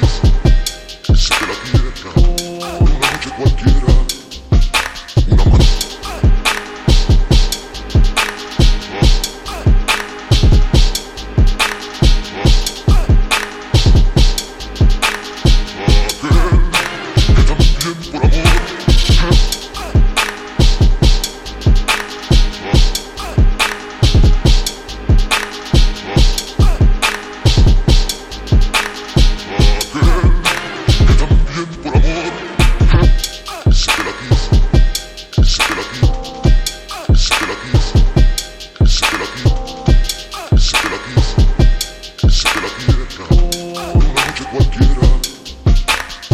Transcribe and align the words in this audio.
Peace. 0.00 0.25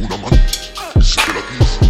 Una 0.00 0.08
mano, 0.08 0.30
main. 0.30 1.02
C'était. 1.02 1.83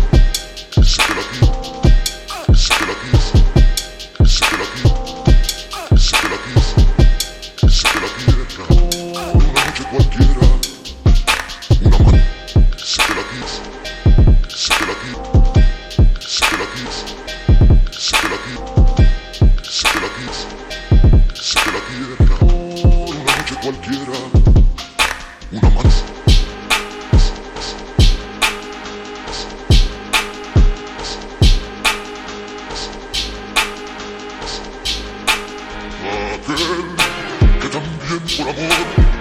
Aquel 38.41 39.14